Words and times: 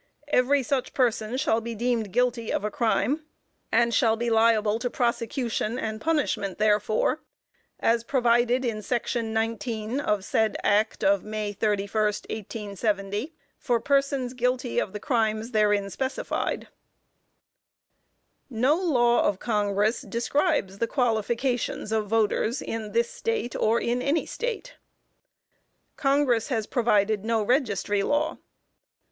_every 0.33 0.65
such 0.65 0.95
person 0.95 1.37
shall 1.37 1.61
be 1.61 1.75
deemed 1.75 2.11
guilty 2.11 2.51
of 2.51 2.65
a 2.65 2.71
crime, 2.71 3.23
and 3.71 3.93
shall 3.93 4.15
be 4.17 4.31
liable 4.31 4.79
to 4.79 4.89
prosecution 4.89 5.77
and 5.77 6.01
punishment 6.01 6.57
therefor, 6.57 7.21
as 7.79 8.03
provided 8.03 8.65
in 8.65 8.81
section 8.81 9.31
19 9.31 9.99
of 9.99 10.25
said 10.25 10.57
Act 10.63 11.03
of 11.03 11.23
May 11.23 11.53
31, 11.53 11.93
1870, 12.05 13.35
for 13.59 13.79
persons 13.79 14.33
guilty 14.33 14.79
of 14.79 14.91
the 14.91 14.99
crimes 14.99 15.51
therein 15.51 15.83
specified_." 15.85 16.65
No 18.49 18.73
law 18.75 19.21
of 19.21 19.37
Congress 19.37 20.01
describes 20.01 20.79
the 20.79 20.87
qualifications 20.87 21.91
of 21.91 22.07
voters 22.07 22.59
in 22.63 22.93
this 22.93 23.11
State, 23.11 23.55
or 23.55 23.79
in 23.79 24.01
any 24.01 24.25
State. 24.25 24.77
Congress 25.95 26.47
has 26.47 26.65
provided 26.65 27.23
no 27.23 27.43
registry 27.43 28.01
law. 28.01 28.39